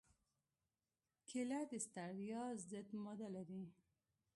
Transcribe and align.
کېله 1.27 1.59
د 1.69 1.71
ستړیا 1.85 2.43
ضد 2.69 2.87
ماده 3.03 3.27
لري. 3.35 3.63